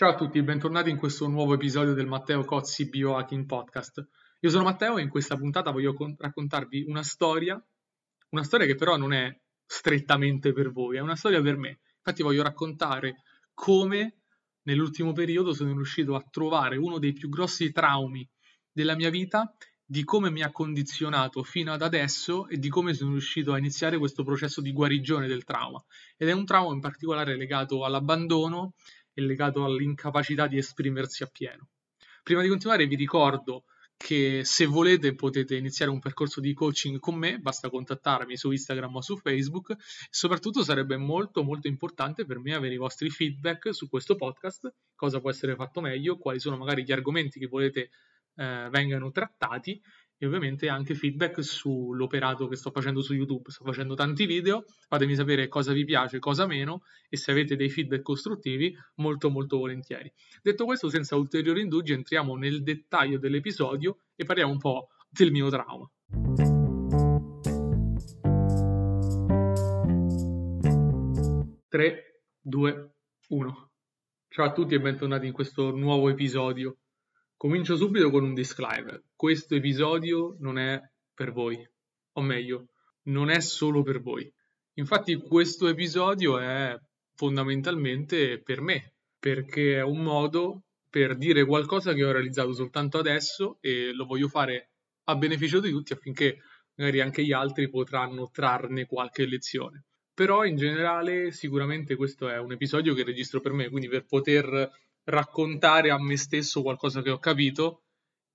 [0.00, 4.08] Ciao a tutti, bentornati in questo nuovo episodio del Matteo Cozzi Biohacking Podcast.
[4.40, 7.62] Io sono Matteo e in questa puntata voglio con- raccontarvi una storia,
[8.30, 9.30] una storia che però non è
[9.66, 11.80] strettamente per voi, è una storia per me.
[11.98, 13.16] Infatti voglio raccontare
[13.52, 14.22] come
[14.62, 18.26] nell'ultimo periodo sono riuscito a trovare uno dei più grossi traumi
[18.72, 19.54] della mia vita,
[19.84, 23.98] di come mi ha condizionato fino ad adesso e di come sono riuscito a iniziare
[23.98, 25.84] questo processo di guarigione del trauma.
[26.16, 28.72] Ed è un trauma in particolare legato all'abbandono
[29.12, 31.68] è legato all'incapacità di esprimersi appieno.
[32.22, 33.64] Prima di continuare vi ricordo
[34.02, 38.96] che se volete potete iniziare un percorso di coaching con me, basta contattarmi su Instagram
[38.96, 39.74] o su Facebook
[40.08, 45.20] soprattutto sarebbe molto molto importante per me avere i vostri feedback su questo podcast, cosa
[45.20, 47.90] può essere fatto meglio, quali sono magari gli argomenti che volete
[48.36, 49.78] eh, vengano trattati
[50.22, 53.50] e ovviamente anche feedback sull'operato che sto facendo su YouTube.
[53.50, 57.70] Sto facendo tanti video, fatemi sapere cosa vi piace, cosa meno e se avete dei
[57.70, 60.12] feedback costruttivi, molto molto volentieri.
[60.42, 65.48] Detto questo, senza ulteriori indugi, entriamo nel dettaglio dell'episodio e parliamo un po' del mio
[65.48, 65.90] trauma.
[71.66, 72.94] Tre, due,
[73.28, 73.70] uno.
[74.28, 76.76] Ciao a tutti e bentornati in questo nuovo episodio
[77.40, 79.02] Comincio subito con un disclaimer.
[79.16, 80.78] Questo episodio non è
[81.14, 81.56] per voi,
[82.12, 82.66] o meglio,
[83.04, 84.30] non è solo per voi.
[84.74, 86.76] Infatti questo episodio è
[87.14, 93.56] fondamentalmente per me, perché è un modo per dire qualcosa che ho realizzato soltanto adesso
[93.62, 94.72] e lo voglio fare
[95.04, 96.40] a beneficio di tutti affinché
[96.74, 99.86] magari anche gli altri potranno trarne qualche lezione.
[100.12, 104.70] Però in generale sicuramente questo è un episodio che registro per me, quindi per poter
[105.10, 107.82] raccontare a me stesso qualcosa che ho capito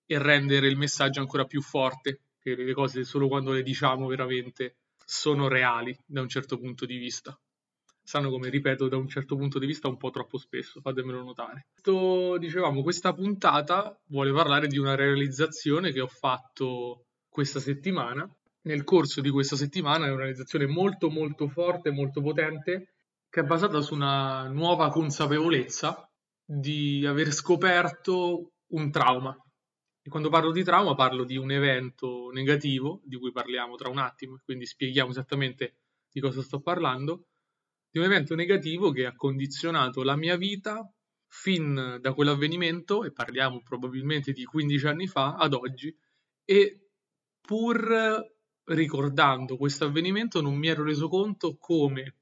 [0.06, 4.78] e rendere il messaggio ancora più forte, che le cose solo quando le diciamo veramente
[5.04, 7.38] sono reali da un certo punto di vista.
[8.04, 11.68] Sanno come ripeto da un certo punto di vista un po' troppo spesso, fatemelo notare.
[11.72, 18.30] Questo, dicevamo, questa puntata vuole parlare di una realizzazione che ho fatto questa settimana.
[18.66, 22.94] Nel corso di questa settimana è una realizzazione molto molto forte, molto potente,
[23.30, 26.08] che è basata su una nuova consapevolezza
[26.46, 29.36] di aver scoperto un trauma.
[30.02, 33.98] E quando parlo di trauma parlo di un evento negativo, di cui parliamo tra un
[33.98, 35.78] attimo, quindi spieghiamo esattamente
[36.12, 37.30] di cosa sto parlando,
[37.90, 40.88] di un evento negativo che ha condizionato la mia vita
[41.28, 45.94] fin da quell'avvenimento, e parliamo probabilmente di 15 anni fa, ad oggi,
[46.46, 46.90] e
[47.42, 48.34] pur
[48.66, 52.16] ricordando questo avvenimento non mi ero reso conto come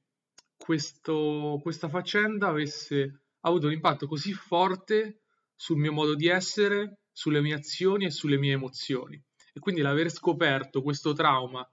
[0.57, 5.23] questo, questa faccenda avesse ha avuto un impatto così forte
[5.55, 9.21] sul mio modo di essere, sulle mie azioni e sulle mie emozioni.
[9.53, 11.67] E quindi l'aver scoperto questo trauma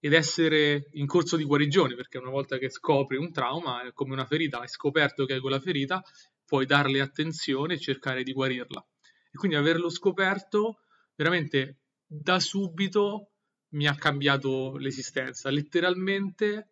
[0.00, 4.12] ed essere in corso di guarigione, perché una volta che scopri un trauma è come
[4.12, 6.02] una ferita, hai scoperto che hai quella ferita,
[6.44, 8.86] puoi darle attenzione e cercare di guarirla.
[9.30, 10.80] E quindi averlo scoperto
[11.16, 13.32] veramente da subito
[13.70, 15.50] mi ha cambiato l'esistenza.
[15.50, 16.70] Letteralmente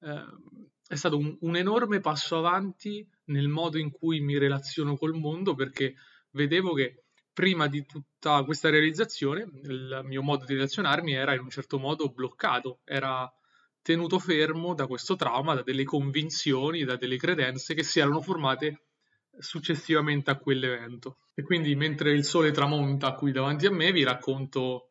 [0.00, 0.24] eh,
[0.86, 5.54] è stato un, un enorme passo avanti nel modo in cui mi relaziono col mondo
[5.54, 5.94] perché
[6.32, 11.50] vedevo che prima di tutta questa realizzazione il mio modo di relazionarmi era in un
[11.50, 13.30] certo modo bloccato, era
[13.82, 18.84] tenuto fermo da questo trauma, da delle convinzioni, da delle credenze che si erano formate
[19.38, 21.18] successivamente a quell'evento.
[21.34, 24.88] E quindi mentre il sole tramonta qui davanti a me vi racconto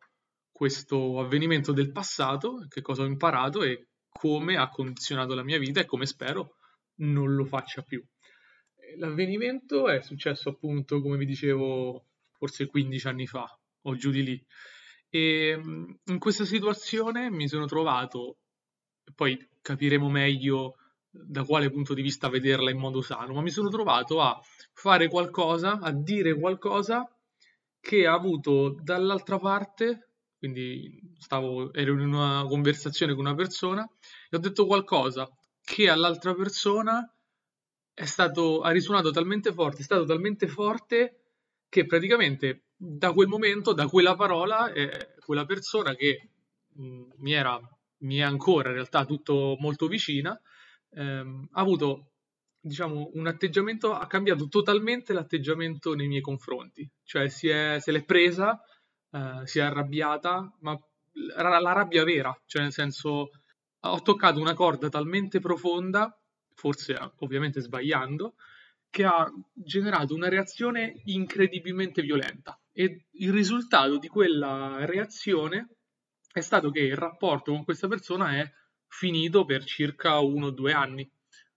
[0.50, 5.82] questo avvenimento del passato, che cosa ho imparato e come ha condizionato la mia vita
[5.82, 6.56] e come spero
[6.96, 8.04] non lo faccia più.
[8.98, 14.46] L'avvenimento è successo appunto, come vi dicevo, forse 15 anni fa o giù di lì.
[15.10, 15.60] E
[16.06, 18.38] in questa situazione mi sono trovato,
[19.16, 20.76] poi capiremo meglio
[21.10, 24.40] da quale punto di vista vederla in modo sano, ma mi sono trovato a
[24.74, 27.10] fare qualcosa, a dire qualcosa
[27.80, 33.88] che ha avuto dall'altra parte, quindi stavo, ero in una conversazione con una persona
[34.30, 35.28] e ho detto qualcosa
[35.64, 37.12] che all'altra persona
[38.00, 41.20] è stato, ha risuonato talmente forte, è stato talmente forte
[41.68, 46.30] che praticamente da quel momento, da quella parola, eh, quella persona che
[46.76, 47.60] mh, mi era,
[48.04, 50.40] mi è ancora in realtà tutto molto vicina,
[50.92, 52.12] ehm, ha avuto
[52.62, 58.06] diciamo un atteggiamento, ha cambiato totalmente l'atteggiamento nei miei confronti, cioè si è, se l'è
[58.06, 58.62] presa,
[59.12, 60.80] eh, si è arrabbiata, ma
[61.36, 63.32] la, la rabbia vera, cioè nel senso
[63.82, 66.14] ho toccato una corda talmente profonda
[66.60, 68.36] forse ovviamente sbagliando,
[68.90, 75.76] che ha generato una reazione incredibilmente violenta e il risultato di quella reazione
[76.32, 78.52] è stato che il rapporto con questa persona è
[78.88, 81.10] finito per circa uno o due anni,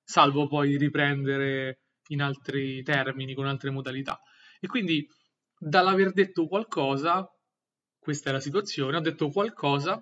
[0.03, 4.21] salvo poi riprendere in altri termini, con altre modalità.
[4.61, 5.07] E quindi
[5.59, 7.27] dall'aver detto qualcosa,
[7.99, 10.01] questa è la situazione, ho detto qualcosa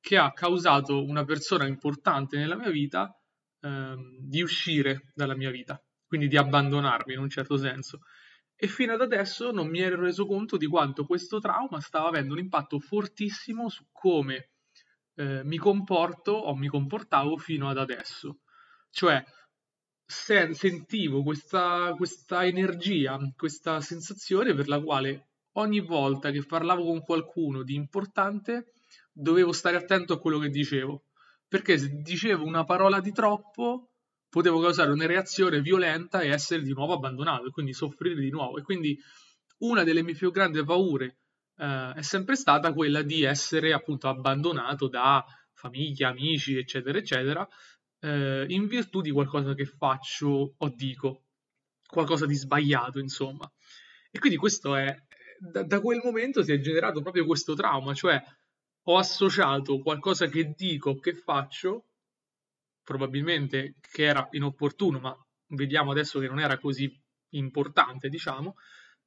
[0.00, 3.16] che ha causato una persona importante nella mia vita
[3.62, 8.00] ehm, di uscire dalla mia vita, quindi di abbandonarmi in un certo senso.
[8.54, 12.34] E fino ad adesso non mi ero reso conto di quanto questo trauma stava avendo
[12.34, 14.50] un impatto fortissimo su come
[15.16, 18.40] eh, mi comporto o mi comportavo fino ad adesso.
[18.90, 19.24] Cioè,
[20.04, 27.02] se, sentivo questa, questa energia, questa sensazione per la quale ogni volta che parlavo con
[27.02, 28.72] qualcuno di importante
[29.10, 31.06] dovevo stare attento a quello che dicevo,
[31.52, 33.90] perché se dicevo una parola di troppo
[34.30, 38.56] potevo causare una reazione violenta e essere di nuovo abbandonato e quindi soffrire di nuovo.
[38.56, 38.98] E quindi
[39.58, 41.18] una delle mie più grandi paure
[41.58, 45.22] eh, è sempre stata quella di essere appunto abbandonato da
[45.52, 47.46] famiglia, amici, eccetera, eccetera,
[48.00, 51.24] eh, in virtù di qualcosa che faccio o dico,
[51.86, 53.46] qualcosa di sbagliato, insomma.
[54.10, 54.96] E quindi questo è,
[55.38, 58.18] da, da quel momento si è generato proprio questo trauma, cioè
[58.84, 61.86] ho associato qualcosa che dico, che faccio,
[62.82, 66.90] probabilmente che era inopportuno, ma vediamo adesso che non era così
[67.30, 68.56] importante, diciamo,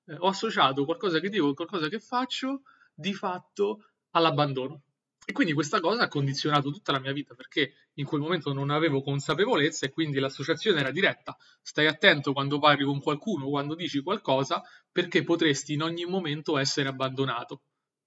[0.05, 2.61] eh, ho associato qualcosa che dico, qualcosa che faccio,
[2.93, 4.83] di fatto all'abbandono.
[5.27, 8.69] E quindi questa cosa ha condizionato tutta la mia vita perché in quel momento non
[8.69, 11.35] avevo consapevolezza e quindi l'associazione era diretta.
[11.63, 14.61] Stai attento quando parli con qualcuno, quando dici qualcosa,
[14.91, 17.63] perché potresti in ogni momento essere abbandonato.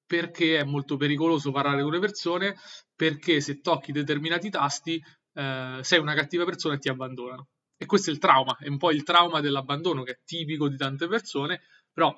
[0.08, 2.56] Perché è molto pericoloso parlare con le persone,
[2.96, 5.00] perché se tocchi determinati tasti
[5.34, 7.49] eh, sei una cattiva persona e ti abbandonano.
[7.76, 10.76] E questo è il trauma, è un po' il trauma dell'abbandono che è tipico di
[10.76, 11.60] tante persone,
[11.93, 12.12] però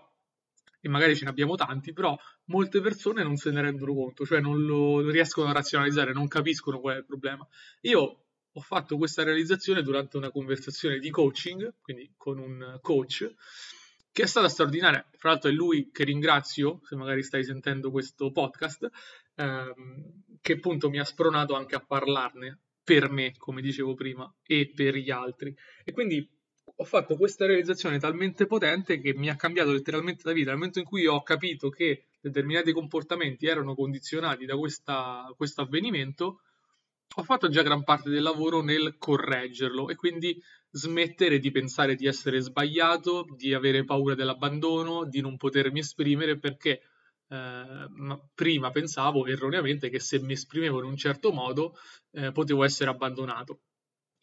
[0.81, 2.17] e magari ce ne abbiamo tanti, però
[2.47, 6.81] molte persone non se ne rendono conto, cioè non lo riescono a razionalizzare, non capiscono
[6.81, 7.47] qual è il problema.
[7.83, 13.31] Io ho fatto questa realizzazione durante una conversazione di coaching, quindi con un coach,
[14.13, 15.07] che è stata straordinaria.
[15.17, 18.89] Fra l'altro è lui che ringrazio, se magari stai sentendo questo podcast,
[19.37, 24.73] ehm, che appunto mi ha spronato anche a parlarne per me, come dicevo prima, e
[24.75, 25.55] per gli altri.
[25.85, 26.29] E quindi
[26.77, 30.49] ho fatto questa realizzazione talmente potente che mi ha cambiato letteralmente la vita.
[30.49, 36.41] Nel momento in cui ho capito che determinati comportamenti erano condizionati da questo avvenimento,
[37.17, 40.41] ho fatto già gran parte del lavoro nel correggerlo e quindi
[40.71, 46.83] smettere di pensare di essere sbagliato, di avere paura dell'abbandono, di non potermi esprimere perché
[47.29, 47.89] eh,
[48.35, 51.77] prima pensavo erroneamente che se mi esprimevo in un certo modo
[52.13, 53.61] eh, potevo essere abbandonato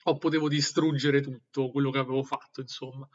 [0.03, 3.07] o potevo distruggere tutto quello che avevo fatto, insomma.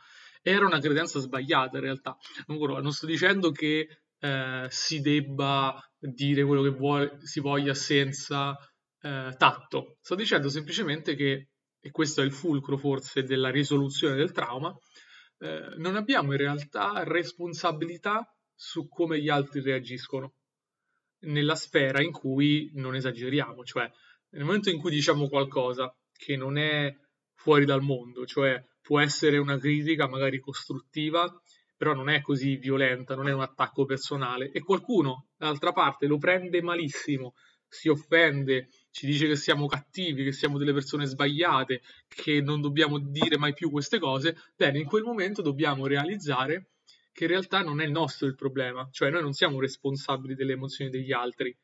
[0.42, 2.16] Era una credenza sbagliata in realtà.
[2.48, 8.56] Non sto dicendo che eh, si debba dire quello che vuole, si voglia senza
[9.02, 9.98] eh, tatto.
[10.00, 11.48] Sto dicendo semplicemente che,
[11.80, 14.74] e questo è il fulcro forse della risoluzione del trauma,
[15.38, 20.34] eh, non abbiamo in realtà responsabilità su come gli altri reagiscono
[21.24, 23.90] nella sfera in cui non esageriamo, cioè
[24.30, 26.94] nel momento in cui diciamo qualcosa che non è
[27.34, 31.28] fuori dal mondo, cioè può essere una critica magari costruttiva,
[31.76, 36.18] però non è così violenta, non è un attacco personale e qualcuno dall'altra parte lo
[36.18, 37.34] prende malissimo,
[37.66, 42.98] si offende, ci dice che siamo cattivi, che siamo delle persone sbagliate, che non dobbiamo
[42.98, 46.72] dire mai più queste cose, bene, in quel momento dobbiamo realizzare
[47.10, 50.90] che in realtà non è nostro il problema, cioè noi non siamo responsabili delle emozioni
[50.90, 51.56] degli altri,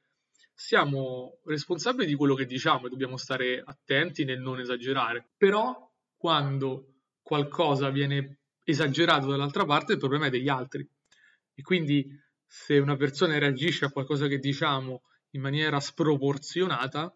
[0.55, 5.29] siamo responsabili di quello che diciamo e dobbiamo stare attenti nel non esagerare.
[5.37, 10.87] Però quando qualcosa viene esagerato dall'altra parte, il problema è degli altri.
[11.55, 12.07] E quindi
[12.45, 17.15] se una persona reagisce a qualcosa che diciamo in maniera sproporzionata,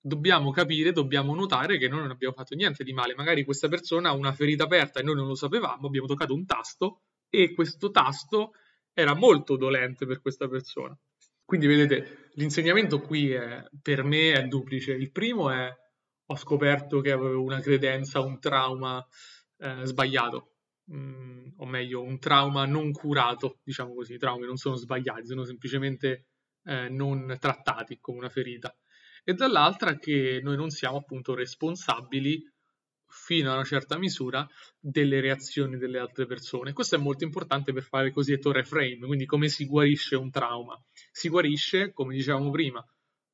[0.00, 3.14] dobbiamo capire, dobbiamo notare che noi non abbiamo fatto niente di male.
[3.14, 6.44] Magari questa persona ha una ferita aperta e noi non lo sapevamo, abbiamo toccato un
[6.44, 8.52] tasto e questo tasto
[8.92, 10.96] era molto dolente per questa persona.
[11.44, 14.92] Quindi vedete, l'insegnamento qui è, per me è duplice.
[14.92, 15.74] Il primo è
[16.26, 19.04] ho scoperto che avevo una credenza, un trauma
[19.58, 20.54] eh, sbagliato,
[20.92, 24.14] mm, o meglio, un trauma non curato, diciamo così.
[24.14, 26.28] I traumi non sono sbagliati, sono semplicemente
[26.64, 28.74] eh, non trattati come una ferita.
[29.22, 32.50] E dall'altra che noi non siamo appunto responsabili
[33.06, 34.46] fino a una certa misura
[34.78, 36.72] delle reazioni delle altre persone.
[36.72, 40.78] Questo è molto importante per fare il cosiddetto reframe, quindi come si guarisce un trauma.
[41.10, 42.84] Si guarisce, come dicevamo prima,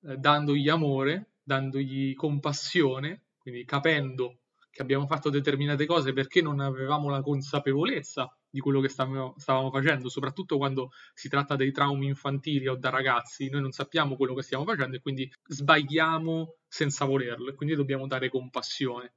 [0.03, 7.09] eh, dandogli amore, dandogli compassione, quindi capendo che abbiamo fatto determinate cose perché non avevamo
[7.09, 12.67] la consapevolezza di quello che stavamo, stavamo, facendo, soprattutto quando si tratta dei traumi infantili
[12.67, 17.51] o da ragazzi, noi non sappiamo quello che stiamo facendo e quindi sbagliamo senza volerlo
[17.51, 19.15] e quindi dobbiamo dare compassione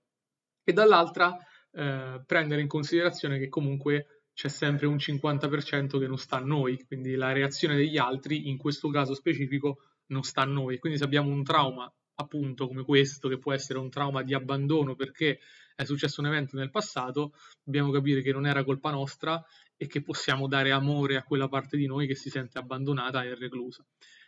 [0.63, 1.37] e dall'altra
[1.71, 6.83] eh, prendere in considerazione che comunque c'è sempre un 50% che non sta a noi,
[6.85, 10.79] quindi la reazione degli altri in questo caso specifico non sta a noi.
[10.79, 14.95] Quindi se abbiamo un trauma appunto come questo, che può essere un trauma di abbandono
[14.95, 15.39] perché
[15.75, 19.43] è successo un evento nel passato, dobbiamo capire che non era colpa nostra
[19.75, 23.35] e che possiamo dare amore a quella parte di noi che si sente abbandonata e
[23.35, 23.85] reclusa.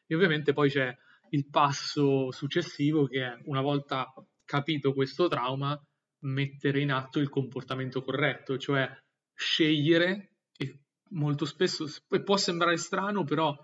[0.07, 0.95] E ovviamente poi c'è
[1.29, 4.11] il passo successivo che è una volta
[4.43, 5.79] capito questo trauma,
[6.25, 8.89] mettere in atto il comportamento corretto, cioè
[9.33, 11.85] scegliere, e molto spesso
[12.23, 13.55] può sembrare strano, però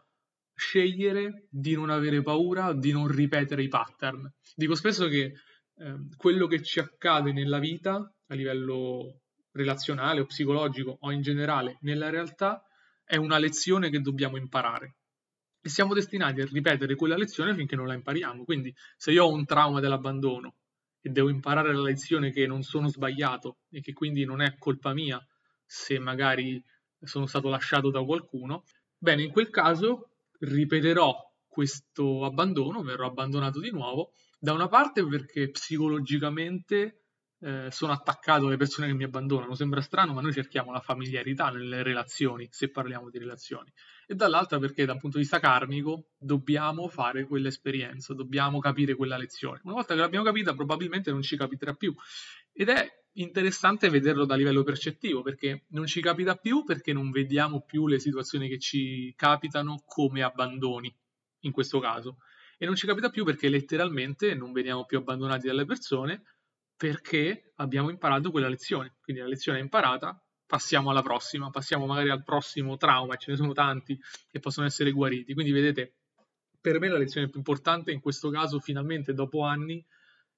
[0.53, 4.31] scegliere di non avere paura, di non ripetere i pattern.
[4.55, 5.33] Dico spesso che
[5.77, 7.95] eh, quello che ci accade nella vita
[8.27, 12.63] a livello relazionale o psicologico o in generale nella realtà
[13.03, 14.95] è una lezione che dobbiamo imparare
[15.61, 18.43] e siamo destinati a ripetere quella lezione finché non la impariamo.
[18.43, 20.55] Quindi se io ho un trauma dell'abbandono
[20.99, 24.93] e devo imparare la lezione che non sono sbagliato e che quindi non è colpa
[24.93, 25.23] mia
[25.65, 26.63] se magari
[26.99, 28.63] sono stato lasciato da qualcuno,
[28.97, 30.09] bene, in quel caso
[30.39, 37.01] ripeterò questo abbandono, verrò abbandonato di nuovo, da una parte perché psicologicamente
[37.41, 41.49] eh, sono attaccato alle persone che mi abbandonano, sembra strano, ma noi cerchiamo la familiarità
[41.49, 43.69] nelle relazioni, se parliamo di relazioni,
[44.07, 49.59] e dall'altra perché dal punto di vista karmico dobbiamo fare quell'esperienza, dobbiamo capire quella lezione.
[49.63, 51.93] Una volta che l'abbiamo capita probabilmente non ci capiterà più.
[52.53, 57.61] Ed è interessante vederlo da livello percettivo perché non ci capita più perché non vediamo
[57.61, 60.95] più le situazioni che ci capitano come abbandoni
[61.41, 62.17] in questo caso.
[62.57, 66.23] E non ci capita più perché letteralmente non veniamo più abbandonati dalle persone
[66.75, 68.95] perché abbiamo imparato quella lezione.
[69.01, 73.37] Quindi la lezione è imparata passiamo alla prossima passiamo magari al prossimo trauma ce ne
[73.37, 73.97] sono tanti
[74.29, 75.33] che possono essere guariti.
[75.33, 75.95] Quindi vedete
[76.59, 79.83] per me la lezione più importante in questo caso finalmente dopo anni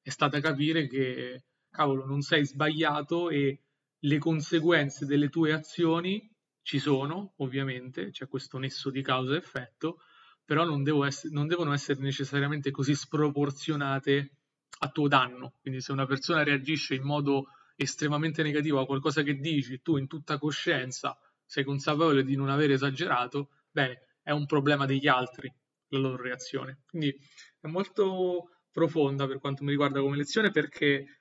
[0.01, 1.43] è stata capire che
[1.73, 3.63] cavolo, non sei sbagliato e
[3.99, 6.31] le conseguenze delle tue azioni
[6.61, 9.99] ci sono, ovviamente, c'è questo nesso di causa e effetto,
[10.45, 14.31] però non, essere, non devono essere necessariamente così sproporzionate
[14.79, 15.53] a tuo danno.
[15.61, 20.07] Quindi se una persona reagisce in modo estremamente negativo a qualcosa che dici, tu in
[20.07, 25.53] tutta coscienza sei consapevole di non aver esagerato, bene, è un problema degli altri
[25.89, 26.81] la loro reazione.
[26.87, 27.15] Quindi
[27.59, 31.19] è molto profonda per quanto mi riguarda come lezione perché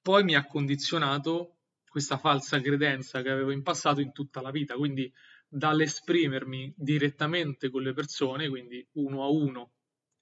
[0.00, 4.74] poi mi ha condizionato questa falsa credenza che avevo in passato in tutta la vita,
[4.74, 5.12] quindi
[5.54, 9.70] dall'esprimermi direttamente con le persone, quindi uno a uno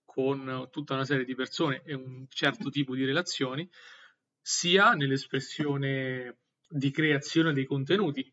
[0.04, 3.66] con tutta una serie di persone e un certo tipo di relazioni,
[4.38, 6.36] sia nell'espressione
[6.68, 8.30] di creazione dei contenuti.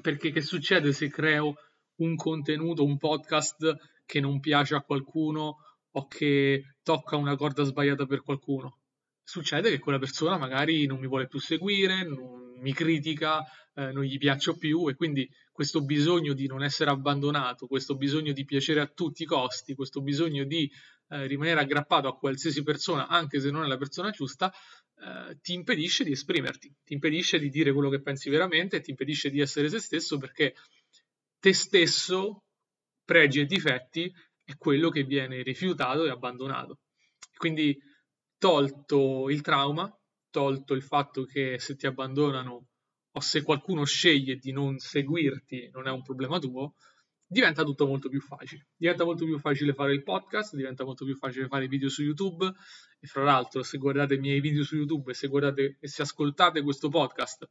[0.00, 1.54] Perché che succede se creo
[1.96, 5.58] un contenuto, un podcast che non piace a qualcuno
[5.92, 8.81] o che tocca una corda sbagliata per qualcuno?
[9.22, 14.04] Succede che quella persona magari non mi vuole più seguire, non mi critica, eh, non
[14.04, 18.80] gli piaccio più e quindi questo bisogno di non essere abbandonato, questo bisogno di piacere
[18.80, 20.70] a tutti i costi, questo bisogno di
[21.08, 25.54] eh, rimanere aggrappato a qualsiasi persona, anche se non è la persona giusta, eh, ti
[25.54, 29.68] impedisce di esprimerti, ti impedisce di dire quello che pensi veramente, ti impedisce di essere
[29.68, 30.54] se stesso perché
[31.38, 32.44] te stesso,
[33.04, 34.12] pregi e difetti,
[34.44, 36.78] è quello che viene rifiutato e abbandonato.
[37.36, 37.76] Quindi
[38.42, 39.88] tolto il trauma,
[40.28, 42.66] tolto il fatto che se ti abbandonano
[43.12, 46.74] o se qualcuno sceglie di non seguirti non è un problema tuo,
[47.24, 48.66] diventa tutto molto più facile.
[48.74, 52.02] Diventa molto più facile fare il podcast, diventa molto più facile fare i video su
[52.02, 52.52] YouTube
[52.98, 56.02] e fra l'altro se guardate i miei video su YouTube e se guardate e se
[56.02, 57.48] ascoltate questo podcast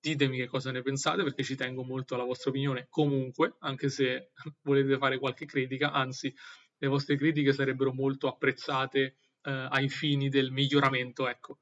[0.00, 4.30] ditemi che cosa ne pensate perché ci tengo molto alla vostra opinione comunque, anche se
[4.62, 6.34] volete fare qualche critica, anzi
[6.78, 11.58] le vostre critiche sarebbero molto apprezzate eh, ai fini del miglioramento, ecco,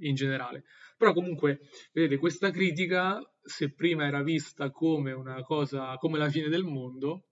[0.00, 0.64] in generale.
[0.96, 1.60] Però comunque,
[1.92, 7.28] vedete, questa critica, se prima era vista come una cosa, come la fine del mondo,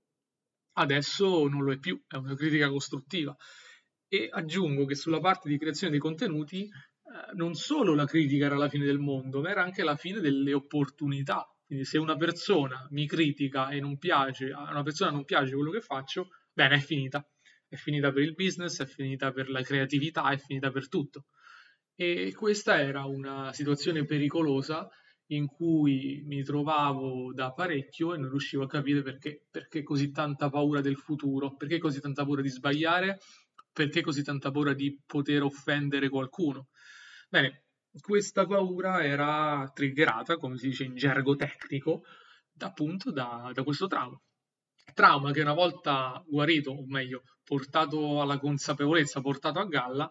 [0.74, 3.36] adesso non lo è più, è una critica costruttiva.
[4.08, 8.56] E aggiungo che sulla parte di creazione dei contenuti, eh, non solo la critica era
[8.56, 11.44] la fine del mondo, ma era anche la fine delle opportunità.
[11.66, 15.72] Quindi se una persona mi critica e non piace, a una persona non piace quello
[15.72, 17.28] che faccio, bene, è finita
[17.68, 21.26] è finita per il business, è finita per la creatività, è finita per tutto.
[21.94, 24.88] E questa era una situazione pericolosa
[25.30, 30.48] in cui mi trovavo da parecchio e non riuscivo a capire perché, perché così tanta
[30.50, 33.18] paura del futuro, perché così tanta paura di sbagliare,
[33.72, 36.68] perché così tanta paura di poter offendere qualcuno.
[37.28, 37.64] Bene,
[38.00, 42.04] questa paura era triggerata, come si dice in gergo tecnico,
[42.58, 44.20] appunto da, da questo trauma
[44.96, 50.10] trauma che una volta guarito, o meglio, portato alla consapevolezza, portato a galla,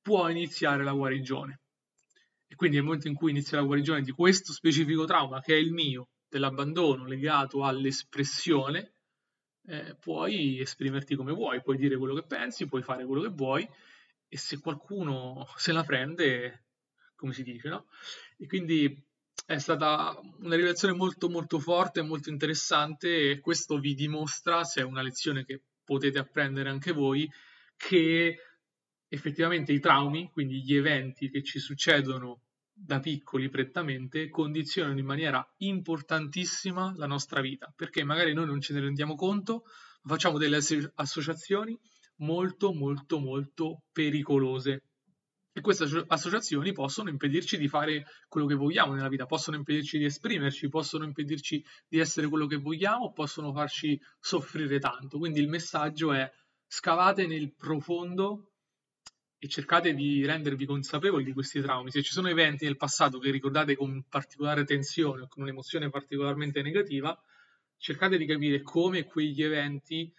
[0.00, 1.60] può iniziare la guarigione.
[2.46, 5.58] e quindi nel momento in cui inizia la guarigione di questo specifico trauma che è
[5.58, 8.94] il mio, dell'abbandono legato all'espressione,
[9.66, 13.68] eh, puoi esprimerti come vuoi, puoi dire quello che pensi, puoi fare quello che vuoi
[14.28, 16.66] e se qualcuno se la prende,
[17.16, 17.86] come si dice, no?
[18.36, 18.96] E quindi
[19.46, 24.84] è stata una rivelazione molto molto forte, molto interessante e questo vi dimostra, se è
[24.84, 27.28] una lezione che potete apprendere anche voi,
[27.76, 28.36] che
[29.08, 32.42] effettivamente i traumi, quindi gli eventi che ci succedono
[32.72, 38.72] da piccoli prettamente, condizionano in maniera importantissima la nostra vita, perché magari noi non ce
[38.72, 39.64] ne rendiamo conto,
[40.02, 40.60] facciamo delle
[40.94, 41.78] associazioni
[42.20, 44.89] molto molto molto pericolose
[45.52, 50.04] e queste associazioni possono impedirci di fare quello che vogliamo nella vita, possono impedirci di
[50.04, 55.18] esprimerci, possono impedirci di essere quello che vogliamo, possono farci soffrire tanto.
[55.18, 56.30] Quindi il messaggio è
[56.66, 58.52] scavate nel profondo
[59.38, 61.90] e cercate di rendervi consapevoli di questi traumi.
[61.90, 66.62] Se ci sono eventi nel passato che ricordate con particolare tensione o con un'emozione particolarmente
[66.62, 67.18] negativa,
[67.76, 70.12] cercate di capire come quegli eventi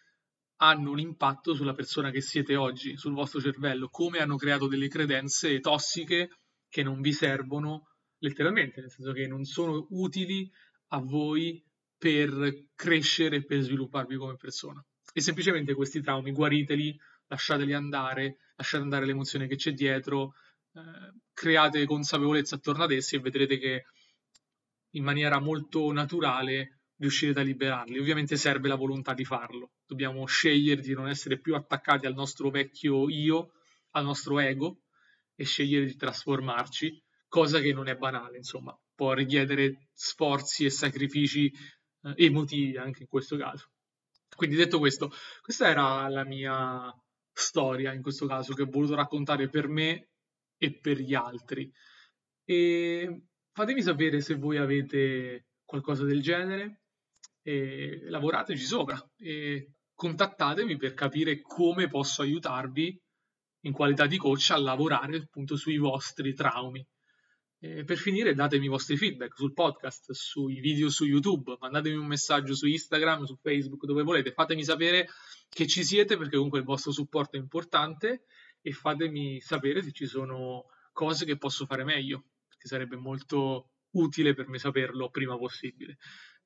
[0.64, 4.88] hanno un impatto sulla persona che siete oggi, sul vostro cervello, come hanno creato delle
[4.88, 6.30] credenze tossiche
[6.70, 7.88] che non vi servono
[8.20, 10.50] letteralmente, nel senso che non sono utili
[10.90, 11.64] a voi
[11.98, 14.84] per crescere, per svilupparvi come persona.
[15.14, 16.96] E semplicemente questi traumi guariteli,
[17.28, 20.34] lasciateli andare, lasciate andare l'emozione che c'è dietro,
[20.74, 23.86] eh, create consapevolezza attorno ad essi e vedrete che
[24.92, 28.00] in maniera molto naturale riuscirete a liberarli.
[28.00, 29.72] Ovviamente serve la volontà di farlo.
[29.86, 33.54] Dobbiamo scegliere di non essere più attaccati al nostro vecchio io,
[33.92, 34.84] al nostro ego
[35.36, 41.52] e scegliere di trasformarci, cosa che non è banale, insomma, può richiedere sforzi e sacrifici
[42.04, 43.72] eh, emotivi anche in questo caso.
[44.36, 46.94] Quindi detto questo, questa era la mia
[47.34, 50.10] storia in questo caso che ho voluto raccontare per me
[50.58, 51.72] e per gli altri.
[52.46, 56.81] E fatemi sapere se voi avete qualcosa del genere,
[57.42, 63.00] e lavorateci sopra e contattatemi per capire come posso aiutarvi
[63.62, 66.86] in qualità di coach a lavorare appunto sui vostri traumi.
[67.64, 72.08] E per finire datemi i vostri feedback sul podcast, sui video su YouTube, mandatemi un
[72.08, 75.08] messaggio su Instagram, su Facebook, dove volete, fatemi sapere
[75.48, 78.24] che ci siete perché comunque il vostro supporto è importante
[78.62, 84.34] e fatemi sapere se ci sono cose che posso fare meglio, perché sarebbe molto utile
[84.34, 85.98] per me saperlo prima possibile.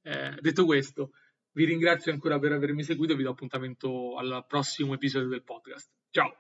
[0.06, 1.14] Eh, detto questo,
[1.54, 5.90] vi ringrazio ancora per avermi seguito e vi do appuntamento al prossimo episodio del podcast.
[6.12, 6.38] Ciao!